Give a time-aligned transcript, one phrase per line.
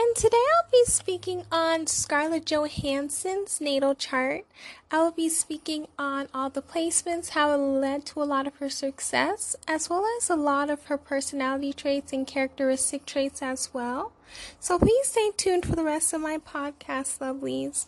[0.00, 4.46] And today I'll be speaking on Scarlett Johansson's natal chart.
[4.90, 8.56] I will be speaking on all the placements, how it led to a lot of
[8.56, 13.74] her success, as well as a lot of her personality traits and characteristic traits as
[13.74, 14.12] well.
[14.58, 17.84] So please stay tuned for the rest of my podcast, lovelies.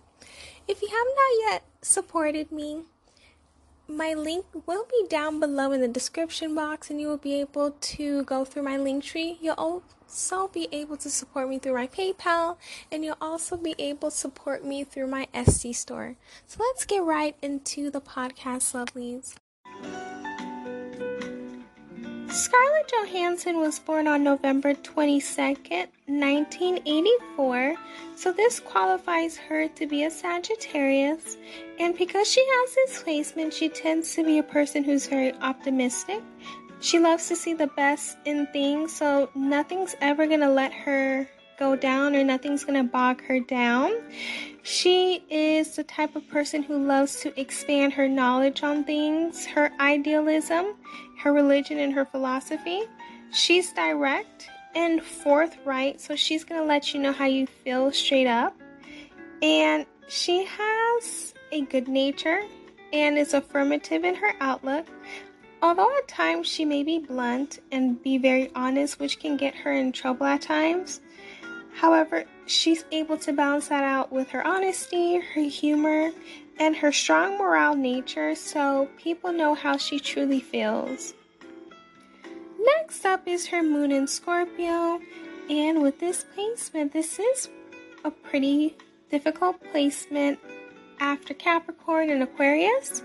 [0.68, 2.82] If you have not yet supported me,
[3.88, 7.70] my link will be down below in the description box and you will be able
[7.70, 9.38] to go through my link tree.
[9.40, 9.54] You'll
[10.12, 12.56] also be able to support me through my PayPal
[12.90, 16.16] and you'll also be able to support me through my Etsy store.
[16.46, 19.34] So let's get right into the podcast, lovelies.
[22.28, 27.74] Scarlett Johansson was born on November 22nd, 1984,
[28.16, 31.36] so this qualifies her to be a Sagittarius.
[31.78, 36.22] And because she has this placement, she tends to be a person who's very optimistic.
[36.82, 41.76] She loves to see the best in things, so nothing's ever gonna let her go
[41.76, 43.92] down or nothing's gonna bog her down.
[44.64, 49.70] She is the type of person who loves to expand her knowledge on things, her
[49.78, 50.74] idealism,
[51.20, 52.82] her religion, and her philosophy.
[53.30, 58.56] She's direct and forthright, so she's gonna let you know how you feel straight up.
[59.40, 62.42] And she has a good nature
[62.92, 64.86] and is affirmative in her outlook.
[65.62, 69.72] Although at times she may be blunt and be very honest, which can get her
[69.72, 71.00] in trouble at times,
[71.74, 76.12] However, she's able to balance that out with her honesty, her humor,
[76.58, 81.14] and her strong moral nature so people know how she truly feels.
[82.60, 85.00] Next up is her moon in Scorpio,
[85.48, 87.48] and with this placement, this is
[88.04, 88.76] a pretty
[89.10, 90.38] difficult placement
[91.00, 93.02] after Capricorn and Aquarius.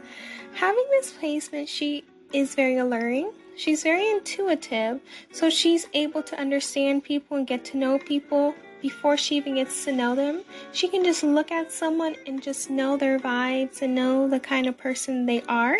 [0.54, 2.04] Having this placement, she
[2.34, 3.32] is very alluring.
[3.56, 5.02] She's very intuitive,
[5.32, 9.86] so she's able to understand people and get to know people before she even gets
[9.86, 10.44] to know them.
[10.72, 14.68] She can just look at someone and just know their vibes and know the kind
[14.68, 15.80] of person they are.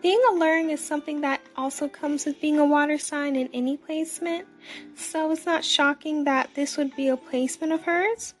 [0.00, 4.46] Being alluring is something that also comes with being a water sign in any placement,
[4.96, 8.34] so it's not shocking that this would be a placement of hers.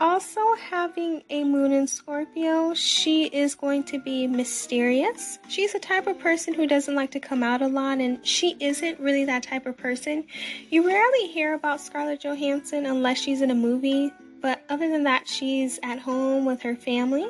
[0.00, 5.38] Also, having a moon in Scorpio, she is going to be mysterious.
[5.48, 8.56] She's the type of person who doesn't like to come out a lot, and she
[8.58, 10.24] isn't really that type of person.
[10.68, 14.12] You rarely hear about Scarlett Johansson unless she's in a movie,
[14.42, 17.28] but other than that, she's at home with her family.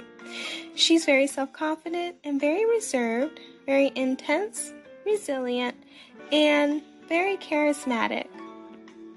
[0.75, 4.73] She's very self confident and very reserved, very intense,
[5.05, 5.77] resilient,
[6.33, 8.27] and very charismatic.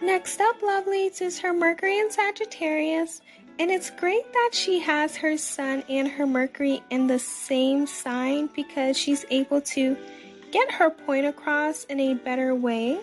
[0.02, 3.22] Next up, lovelies, is her Mercury in Sagittarius.
[3.60, 8.50] And it's great that she has her sun and her Mercury in the same sign
[8.56, 9.98] because she's able to
[10.52, 13.00] get her point across in a better way.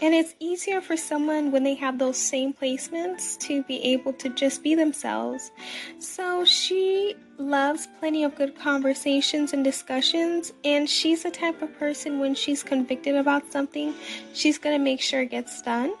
[0.00, 4.30] And it's easier for someone when they have those same placements to be able to
[4.30, 5.50] just be themselves.
[5.98, 10.52] So she loves plenty of good conversations and discussions.
[10.64, 13.92] And she's the type of person when she's convicted about something,
[14.32, 15.92] she's going to make sure it gets done.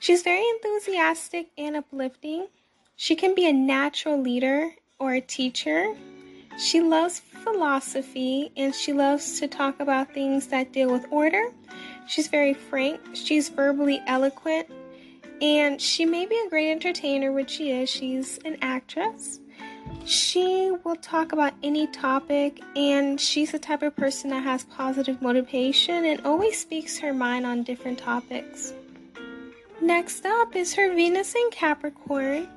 [0.00, 2.46] She's very enthusiastic and uplifting.
[2.96, 5.94] She can be a natural leader or a teacher.
[6.58, 11.52] She loves philosophy and she loves to talk about things that deal with order.
[12.08, 14.68] She's very frank, she's verbally eloquent,
[15.42, 17.90] and she may be a great entertainer, which she is.
[17.90, 19.40] She's an actress.
[20.06, 25.20] She will talk about any topic, and she's the type of person that has positive
[25.20, 28.72] motivation and always speaks her mind on different topics.
[29.80, 32.48] Next up is her Venus in Capricorn.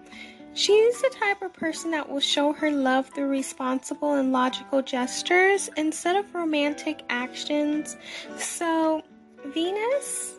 [0.56, 5.70] She's the type of person that will show her love through responsible and logical gestures
[5.78, 7.96] instead of romantic actions.
[8.38, 9.02] So,
[9.48, 10.36] Venus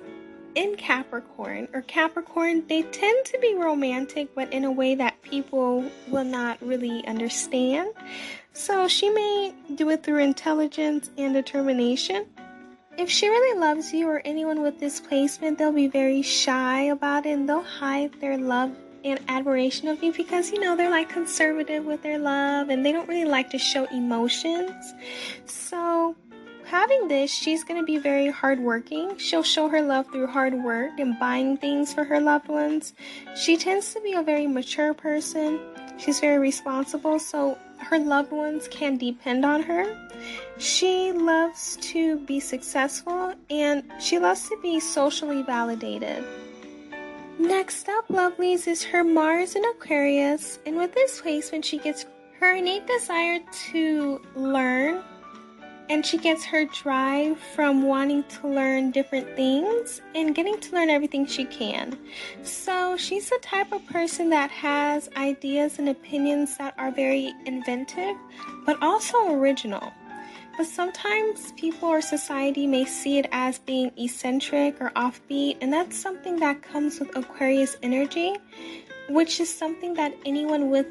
[0.55, 5.91] in Capricorn or Capricorn, they tend to be romantic, but in a way that people
[6.09, 7.93] will not really understand.
[8.53, 12.27] So, she may do it through intelligence and determination.
[12.97, 17.27] If she really loves you or anyone with this placement, they'll be very shy about
[17.27, 18.71] it and they'll hide their love
[19.05, 22.93] and admiration of you because you know they're like conservative with their love and they
[22.93, 24.95] don't really like to show emotions.
[25.45, 26.15] So,
[26.67, 29.19] having this, she's going to be very hardworking.
[29.19, 32.95] She'll show her love through hard work and buying things for her loved ones.
[33.37, 35.59] She tends to be a very mature person.
[35.99, 39.85] She's very responsible, so her loved ones can depend on her.
[40.59, 46.25] She loves to be successful and she loves to be socially validated.
[47.39, 52.07] Next up, lovelies, is her Mars in Aquarius, and with this placement, she gets
[52.39, 53.41] her innate desire
[53.73, 55.03] to learn
[55.89, 60.91] and she gets her drive from wanting to learn different things and getting to learn
[60.91, 61.99] everything she can.
[62.43, 68.17] So she's the type of person that has ideas and opinions that are very inventive,
[68.65, 69.93] but also original.
[70.57, 75.97] But sometimes people or society may see it as being eccentric or offbeat, and that's
[75.97, 78.37] something that comes with Aquarius energy,
[79.09, 80.87] which is something that anyone with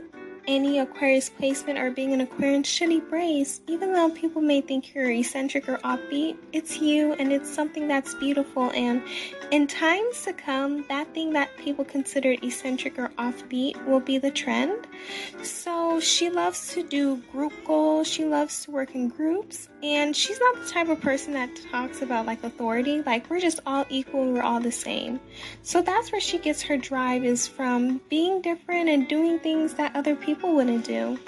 [0.47, 5.11] any Aquarius placement or being an Aquarian should embrace, even though people may think you're
[5.11, 6.37] eccentric or offbeat.
[6.51, 8.71] It's you, and it's something that's beautiful.
[8.71, 9.01] And
[9.51, 14.31] in times to come, that thing that people consider eccentric or offbeat will be the
[14.31, 14.87] trend.
[15.43, 20.39] So she loves to do group goals, she loves to work in groups, and she's
[20.39, 24.31] not the type of person that talks about like authority, like we're just all equal,
[24.31, 25.19] we're all the same.
[25.61, 29.95] So that's where she gets her drive is from being different and doing things that
[29.95, 31.19] other people people wouldn't do.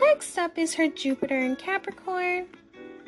[0.00, 2.46] Next up is her Jupiter in Capricorn.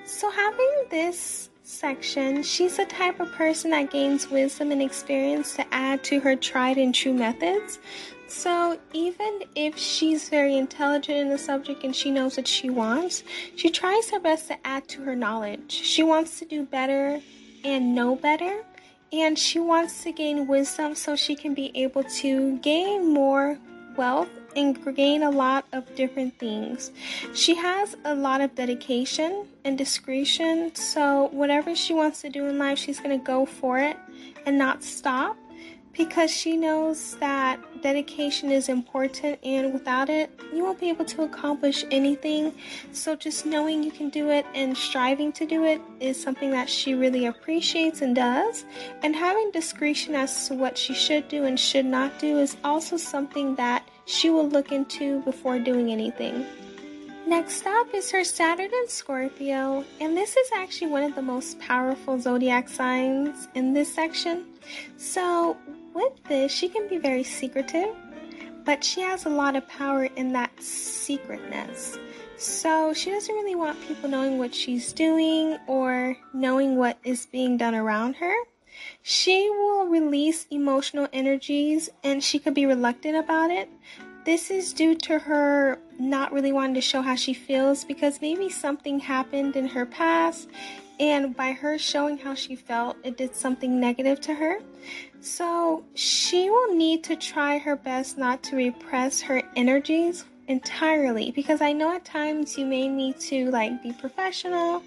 [0.05, 5.65] So, having this section, she's the type of person that gains wisdom and experience to
[5.73, 7.79] add to her tried and true methods.
[8.29, 13.23] So, even if she's very intelligent in the subject and she knows what she wants,
[13.57, 15.73] she tries her best to add to her knowledge.
[15.73, 17.23] She wants to do better
[17.65, 18.65] and know better,
[19.15, 23.59] and she wants to gain wisdom so she can be able to gain more
[23.97, 26.91] wealth and gain a lot of different things.
[27.35, 32.59] She has a lot of dedication and discretion, so whatever she wants to do in
[32.59, 33.97] life, she's going to go for it
[34.47, 35.37] and not stop
[35.93, 41.23] because she knows that dedication is important and without it, you won't be able to
[41.23, 42.55] accomplish anything.
[42.93, 46.69] So, just knowing you can do it and striving to do it is something that
[46.69, 48.65] she really appreciates and does.
[49.03, 52.97] And having discretion as to what she should do and should not do is also
[52.97, 56.45] something that she will look into before doing anything.
[57.27, 61.61] Next up is her Saturn in Scorpio, and this is actually one of the most
[61.61, 64.47] powerful zodiac signs in this section.
[64.97, 65.57] So,
[65.95, 67.95] with this, she can be very secretive,
[68.65, 71.97] but she has a lot of power in that secretness.
[72.37, 77.57] So, she doesn't really want people knowing what she's doing or knowing what is being
[77.57, 78.35] done around her.
[79.03, 83.69] She will release emotional energies and she could be reluctant about it.
[84.25, 88.51] This is due to her not really wanting to show how she feels because maybe
[88.51, 90.49] something happened in her past
[91.01, 94.61] and by her showing how she felt, it did something negative to her.
[95.21, 101.61] So she will need to try her best not to repress her energies entirely because
[101.61, 104.83] I know at times you may need to like be professional,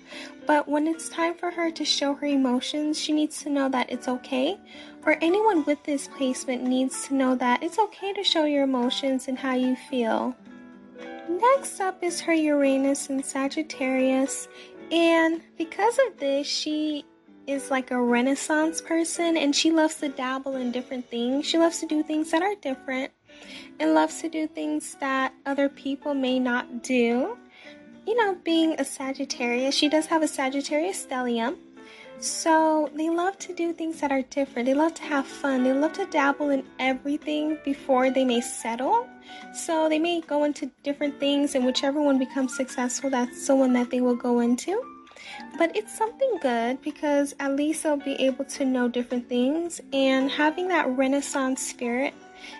[0.46, 3.90] but when it's time for her to show her emotions, she needs to know that
[3.90, 4.60] it's okay.
[5.06, 9.30] Or anyone with this placement needs to know that it's okay to show your emotions
[9.30, 10.36] and how you feel.
[11.30, 14.50] Next up is her Uranus in Sagittarius.
[14.92, 17.06] And because of this, she
[17.48, 21.46] is like a renaissance person and she loves to dabble in different things.
[21.46, 23.12] She loves to do things that are different
[23.80, 27.38] and loves to do things that other people may not do.
[28.06, 31.58] You know, being a Sagittarius, she does have a Sagittarius stellium.
[32.20, 34.66] So they love to do things that are different.
[34.66, 35.64] They love to have fun.
[35.64, 39.08] They love to dabble in everything before they may settle.
[39.54, 43.74] So they may go into different things, and whichever one becomes successful, that's the one
[43.74, 44.82] that they will go into.
[45.58, 50.30] But it's something good because at least they'll be able to know different things and
[50.30, 52.14] having that Renaissance spirit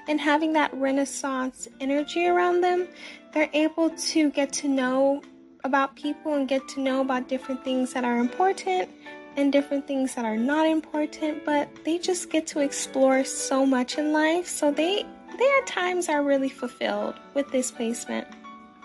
[0.08, 2.88] and having that Renaissance energy around them,
[3.34, 5.22] they're able to get to know
[5.64, 8.90] about people and get to know about different things that are important
[9.36, 13.98] and different things that are not important, but they just get to explore so much
[13.98, 14.48] in life.
[14.48, 15.06] So they
[15.38, 18.28] they at times are really fulfilled with this placement.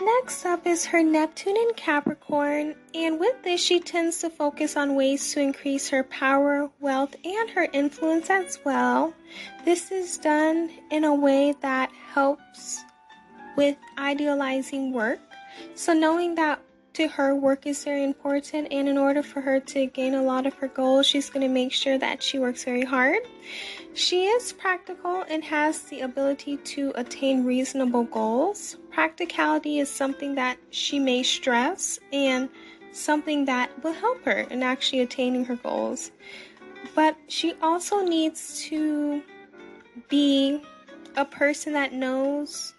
[0.00, 4.94] Next up is her Neptune in Capricorn, and with this, she tends to focus on
[4.94, 9.12] ways to increase her power, wealth, and her influence as well.
[9.64, 12.84] This is done in a way that helps
[13.56, 15.20] with idealizing work.
[15.74, 16.60] So, knowing that
[16.98, 20.46] to her, work is very important, and in order for her to gain a lot
[20.46, 23.20] of her goals, she's going to make sure that she works very hard.
[23.94, 28.78] She is practical and has the ability to attain reasonable goals.
[28.90, 32.48] Practicality is something that she may stress and
[32.90, 36.10] something that will help her in actually attaining her goals.
[36.96, 39.22] But she also needs to
[40.08, 40.60] be
[41.16, 42.74] a person that knows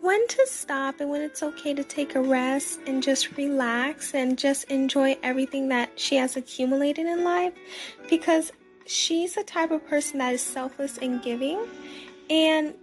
[0.00, 4.38] when to stop and when it's okay to take a rest and just relax and
[4.38, 7.52] just enjoy everything that she has accumulated in life
[8.08, 8.52] because
[8.86, 11.66] she's the type of person that is selfless and giving.
[12.30, 12.74] And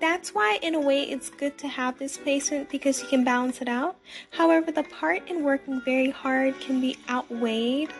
[0.00, 3.60] that's why in a way it's good to have this placement because you can balance
[3.60, 3.96] it out.
[4.30, 7.90] However the part in working very hard can be outweighed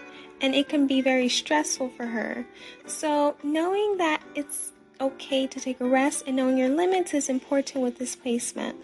[0.40, 2.44] and it can be very stressful for her.
[2.86, 7.82] So knowing that it's okay to take a rest and knowing your limits is important
[7.82, 8.76] with this placement.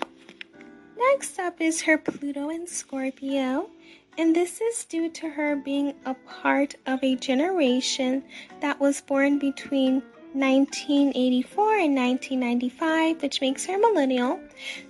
[0.96, 3.70] Next up is her Pluto and Scorpio,
[4.18, 8.22] and this is due to her being a part of a generation
[8.60, 10.02] that was born between
[10.32, 14.38] 1984 and 1995, which makes her millennial.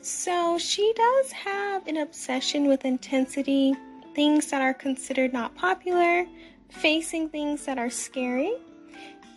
[0.01, 3.75] So she does have an obsession with intensity,
[4.15, 6.27] things that are considered not popular,
[6.69, 8.53] facing things that are scary.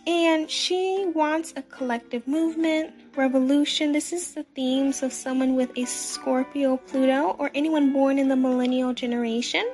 [0.06, 3.92] And she wants a collective movement, revolution.
[3.92, 8.36] This is the themes of someone with a Scorpio Pluto or anyone born in the
[8.36, 9.66] millennial generation.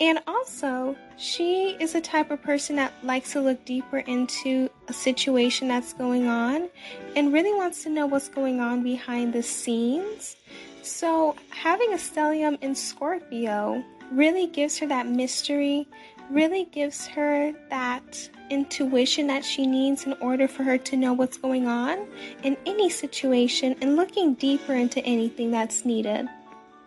[0.00, 4.92] And also, she is a type of person that likes to look deeper into a
[4.94, 6.70] situation that's going on
[7.16, 10.36] and really wants to know what's going on behind the scenes.
[10.82, 15.86] So, having a stellium in Scorpio really gives her that mystery,
[16.30, 21.36] really gives her that intuition that she needs in order for her to know what's
[21.36, 22.06] going on
[22.42, 26.28] in any situation and looking deeper into anything that's needed.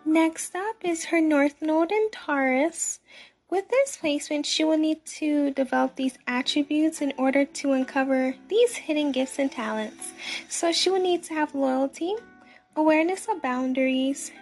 [0.04, 3.00] Next up is her North Node in Taurus.
[3.50, 8.76] With this placement, she will need to develop these attributes in order to uncover these
[8.76, 10.12] hidden gifts and talents.
[10.48, 12.14] So she will need to have loyalty,
[12.76, 14.32] awareness of boundaries,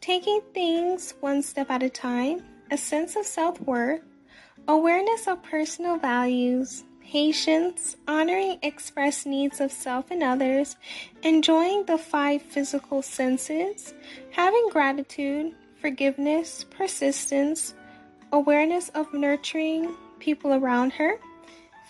[0.00, 4.02] taking things one step at a time, a sense of self worth,
[4.68, 10.76] Awareness of personal values, patience, honoring expressed needs of self and others,
[11.22, 13.94] enjoying the five physical senses,
[14.30, 17.74] having gratitude, forgiveness, persistence,
[18.32, 21.18] awareness of nurturing people around her,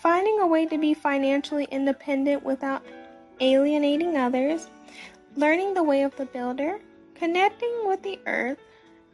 [0.01, 2.83] finding a way to be financially independent without
[3.41, 4.67] alienating others,
[5.35, 6.79] learning the way of the builder,
[7.15, 8.57] connecting with the earth,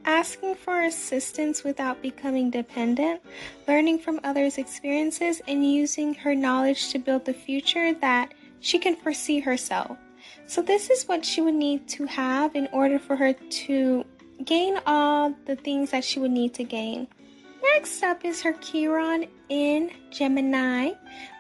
[0.08, 3.22] asking for assistance without becoming dependent,
[3.68, 8.96] learning from others' experiences, and using her knowledge to build the future that she can
[8.96, 9.98] foresee herself.
[10.48, 14.06] So, this is what she would need to have in order for her to
[14.44, 17.08] gain all the things that she would need to gain.
[17.74, 20.92] Next up is her Chiron in Gemini.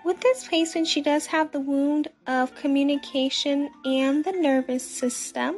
[0.03, 5.57] With this placement, she does have the wound of communication and the nervous system.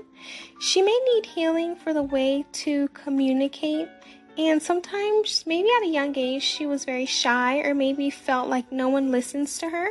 [0.59, 3.87] She may need healing for the way to communicate,
[4.37, 8.71] and sometimes, maybe at a young age, she was very shy or maybe felt like
[8.71, 9.89] no one listens to her.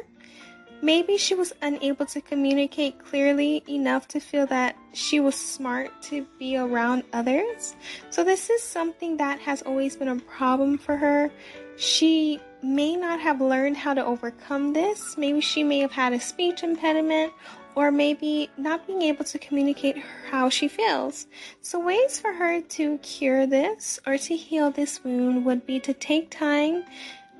[0.80, 6.24] Maybe she was unable to communicate clearly enough to feel that she was smart to
[6.38, 7.74] be around others.
[8.10, 11.30] So, this is something that has always been a problem for her.
[11.76, 15.16] She may not have learned how to overcome this.
[15.16, 17.32] Maybe she may have had a speech impediment
[17.74, 19.96] or maybe not being able to communicate
[20.30, 21.26] how she feels.
[21.60, 25.92] So, ways for her to cure this or to heal this wound would be to
[25.92, 26.84] take time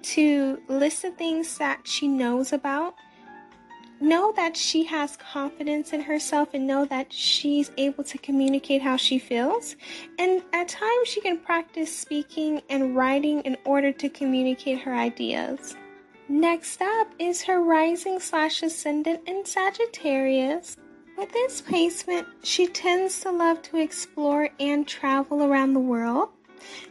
[0.01, 2.95] to list the things that she knows about
[4.01, 8.97] know that she has confidence in herself and know that she's able to communicate how
[8.97, 9.77] she feels.
[10.19, 15.77] And at times, she can practice speaking and writing in order to communicate her ideas.
[16.29, 20.77] Next up is her rising slash ascendant in Sagittarius.
[21.17, 26.29] With this placement, she tends to love to explore and travel around the world.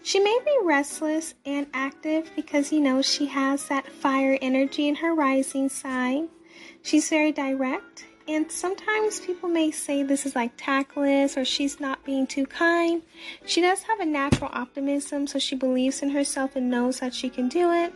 [0.03, 4.95] She may be restless and active because you know she has that fire energy in
[4.95, 6.29] her rising sign.
[6.88, 12.06] She's very direct, and sometimes people may say this is like tactless or she's not
[12.06, 13.01] being too kind.
[13.46, 17.29] She does have a natural optimism, so she believes in herself and knows that she
[17.29, 17.94] can do it.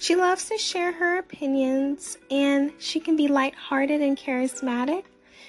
[0.00, 5.04] She loves to share her opinions, and she can be lighthearted and charismatic.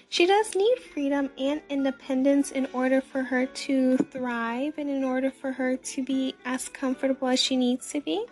[0.10, 5.32] She does need freedom and independence in order for her to thrive and in order
[5.32, 8.24] for her to be as comfortable as she needs to be.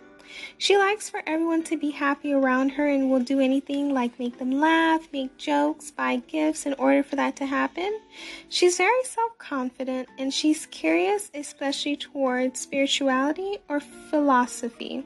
[0.58, 4.38] She likes for everyone to be happy around her and will do anything like make
[4.38, 8.00] them laugh, make jokes, buy gifts in order for that to happen.
[8.48, 15.04] She's very self confident and she's curious, especially towards spirituality or philosophy.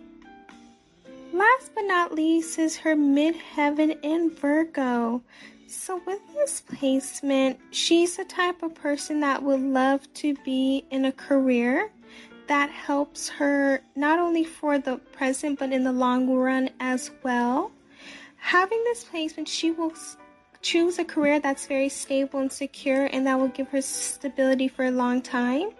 [1.33, 5.23] Last but not least is her midheaven in Virgo.
[5.69, 11.05] So, with this placement, she's the type of person that would love to be in
[11.05, 11.91] a career
[12.49, 17.73] that helps her not only for the present but in the long run as well.
[18.37, 19.93] Having this placement, she will
[20.63, 24.85] choose a career that's very stable and secure and that will give her stability for
[24.85, 25.71] a long time.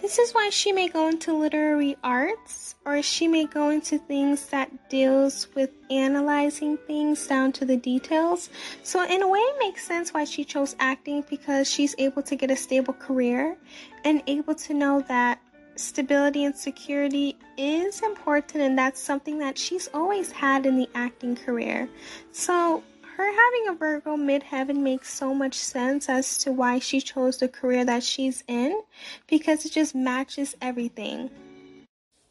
[0.00, 4.46] This is why she may go into literary arts or she may go into things
[4.48, 8.50] that deals with analyzing things down to the details.
[8.82, 12.34] So in a way it makes sense why she chose acting because she's able to
[12.34, 13.56] get a stable career
[14.04, 15.38] and able to know that
[15.76, 21.36] stability and security is important and that's something that she's always had in the acting
[21.36, 21.88] career.
[22.30, 22.82] So
[23.16, 27.48] her having a Virgo midheaven makes so much sense as to why she chose the
[27.48, 28.82] career that she's in
[29.26, 31.30] because it just matches everything.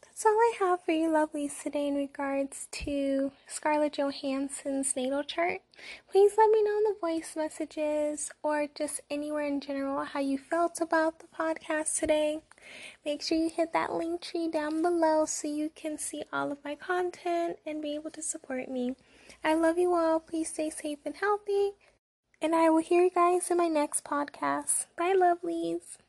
[0.04, 5.62] That's all I have for you lovelies today in regards to Scarlett Johansson's natal chart.
[6.12, 10.38] Please let me know in the voice messages or just anywhere in general how you
[10.38, 12.42] felt about the podcast today.
[13.06, 16.64] Make sure you hit that link tree down below so you can see all of
[16.64, 18.96] my content and be able to support me.
[19.44, 20.20] I love you all.
[20.20, 21.72] Please stay safe and healthy.
[22.42, 24.88] And I will hear you guys in my next podcast.
[24.98, 25.98] Bye, lovelies.